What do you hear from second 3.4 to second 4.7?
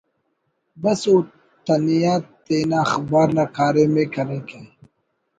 کاریم ءِ کریکہ